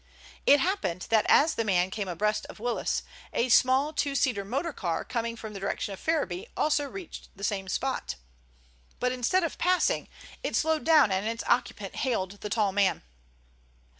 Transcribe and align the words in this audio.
It 0.47 0.59
happened 0.59 1.05
that 1.11 1.27
as 1.29 1.53
the 1.53 1.63
man 1.63 1.91
came 1.91 2.07
abreast 2.07 2.47
of 2.47 2.59
Willis, 2.59 3.03
a 3.33 3.49
small 3.49 3.93
two 3.93 4.15
seater 4.15 4.43
motor 4.43 4.73
car 4.73 5.05
coming 5.05 5.35
from 5.35 5.53
the 5.53 5.59
direction 5.59 5.93
of 5.93 5.99
Ferriby 5.99 6.47
also 6.57 6.89
reached 6.89 7.29
the 7.35 7.43
same 7.43 7.67
spot. 7.67 8.15
But 8.99 9.11
instead 9.11 9.43
of 9.43 9.59
passing, 9.59 10.09
it 10.41 10.55
slowed 10.55 10.85
down 10.85 11.11
and 11.11 11.27
its 11.27 11.43
occupant 11.45 11.97
hailed 11.97 12.41
the 12.41 12.49
tall 12.49 12.71
man. 12.71 13.03